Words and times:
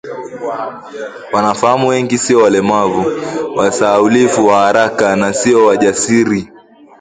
Wanafahamu 1.33 1.87
wengi 1.87 2.17
sio 2.17 2.37
welevu, 2.43 3.11
wasahaulifu 3.55 4.47
wa 4.47 4.59
haraka, 4.59 5.15
na 5.15 5.33
sio 5.33 5.65
wajasiri 5.65 6.51